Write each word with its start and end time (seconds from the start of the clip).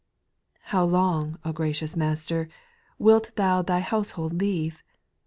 2. 0.55 0.59
How 0.71 0.83
long, 0.83 1.37
O 1.45 1.53
gracious 1.53 1.95
Master, 1.95 2.49
Wilt 2.97 3.35
Thou 3.35 3.61
Thy 3.61 3.81
household 3.81 4.33
le.we? 4.41 4.73